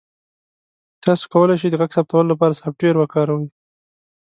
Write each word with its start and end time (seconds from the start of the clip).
تاسو 1.03 1.23
کولی 1.33 1.55
شئ 1.61 1.69
د 1.71 1.75
غږ 1.81 1.91
ثبتولو 1.97 2.31
لپاره 2.33 2.57
سافټویر 2.61 2.95
وکاروئ. 2.97 3.47